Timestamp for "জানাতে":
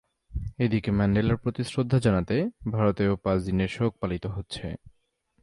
1.99-2.35